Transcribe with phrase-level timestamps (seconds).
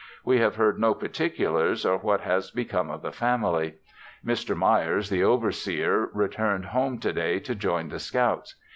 [0.25, 3.75] We have heard no particulars, or what has become of the family.
[4.25, 4.57] Mr.
[4.57, 8.55] Myers (the overseer) returned home to day to join the scouts.